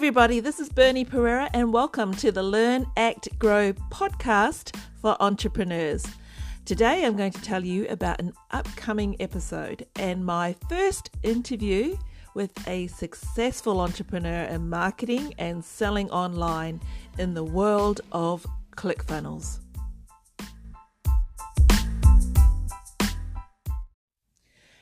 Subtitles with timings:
[0.00, 0.40] everybody.
[0.40, 6.06] This is Bernie Pereira, and welcome to the Learn, Act, Grow podcast for entrepreneurs.
[6.64, 11.98] Today, I'm going to tell you about an upcoming episode and my first interview
[12.34, 16.80] with a successful entrepreneur in marketing and selling online
[17.18, 19.58] in the world of ClickFunnels.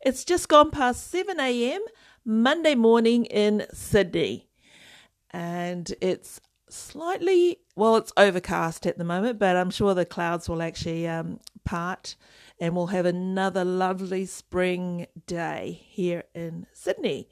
[0.00, 1.82] It's just gone past 7 a.m.
[2.24, 4.48] Monday morning in Sydney
[5.32, 10.62] and it's slightly well it's overcast at the moment but i'm sure the clouds will
[10.62, 12.16] actually um, part
[12.58, 17.28] and we'll have another lovely spring day here in sydney.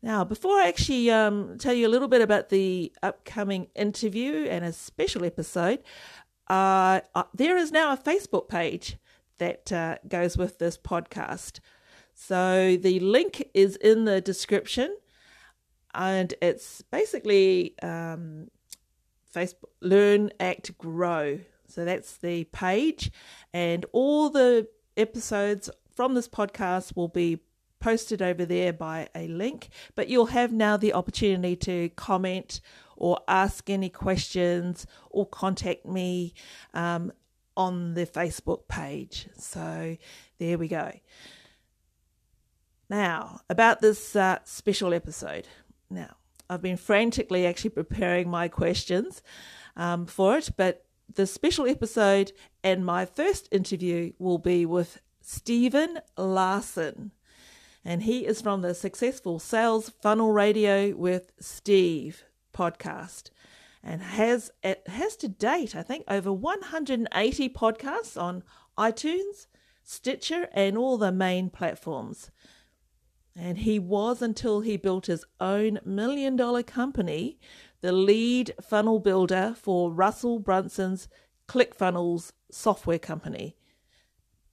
[0.00, 4.64] Now before i actually um, tell you a little bit about the upcoming interview and
[4.64, 5.82] a special episode
[6.48, 8.96] uh, uh, there is now a facebook page
[9.38, 11.60] that uh, goes with this podcast.
[12.14, 14.96] So the link is in the description
[15.94, 18.48] and it's basically um,
[19.34, 21.40] Facebook Learn, Act, Grow.
[21.66, 23.10] So that's the page,
[23.52, 27.40] and all the episodes from this podcast will be
[27.80, 29.68] posted over there by a link.
[29.94, 32.60] But you'll have now the opportunity to comment
[32.96, 36.34] or ask any questions or contact me
[36.74, 37.12] um,
[37.56, 39.28] on the Facebook page.
[39.36, 39.96] So
[40.38, 40.92] there we go.
[42.90, 45.46] Now, about this uh, special episode.
[45.90, 46.16] Now,
[46.50, 49.22] I've been frantically actually preparing my questions
[49.76, 55.98] um, for it, but the special episode and my first interview will be with Stephen
[56.16, 57.12] Larsen.
[57.84, 63.30] And he is from the Successful Sales Funnel Radio with Steve podcast
[63.82, 68.42] and has it has to date I think over 180 podcasts on
[68.76, 69.46] iTunes,
[69.82, 72.30] Stitcher and all the main platforms.
[73.40, 77.38] And he was until he built his own million dollar company,
[77.80, 81.08] the lead funnel builder for Russell Brunson's
[81.48, 83.56] ClickFunnels software company.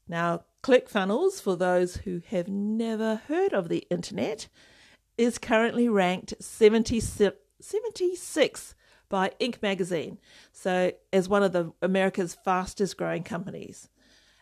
[0.07, 4.47] Now, ClickFunnels, for those who have never heard of the internet,
[5.17, 8.75] is currently ranked 76, 76
[9.09, 9.61] by Inc.
[9.63, 10.19] magazine,
[10.51, 13.89] so as one of the America's fastest growing companies.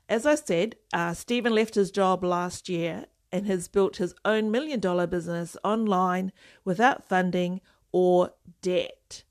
[0.09, 4.49] As I said, uh, Stephen left his job last year and has built his own
[4.49, 6.31] million dollar business online
[6.63, 7.59] without funding
[7.91, 9.23] or debt.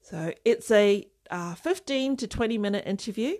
[0.00, 3.36] So it's a uh, 15 to 20 minute interview,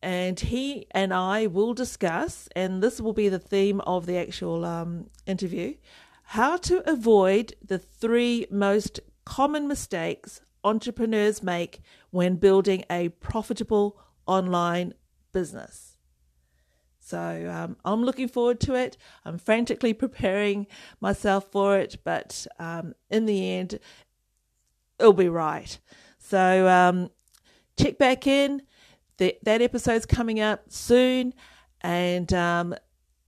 [0.00, 4.64] and he and I will discuss, and this will be the theme of the actual
[4.64, 5.74] um, interview
[6.30, 11.80] how to avoid the three most common mistakes entrepreneurs make
[12.10, 14.92] when building a profitable online
[15.32, 15.95] business.
[17.06, 18.96] So um, I'm looking forward to it.
[19.24, 20.66] I'm frantically preparing
[21.00, 23.78] myself for it, but um, in the end,
[24.98, 25.78] it'll be right.
[26.18, 27.10] So um,
[27.78, 28.62] check back in.
[29.18, 31.32] The, that episode's coming up soon,
[31.80, 32.74] and um,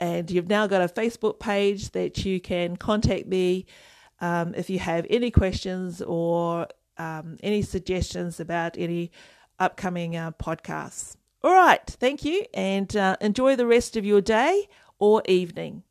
[0.01, 3.67] and you've now got a Facebook page that you can contact me
[4.21, 6.67] um, if you have any questions or
[6.99, 9.13] um, any suggestions about any
[9.61, 11.18] upcoming uh, podcasts.
[11.43, 14.69] All right, thank you, and uh, enjoy the rest of your day
[14.99, 15.85] or evening.